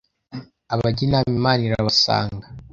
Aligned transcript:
abajya 0.73 1.01
inama 1.07 1.29
imana 1.39 1.61
irabasanga 1.67 2.45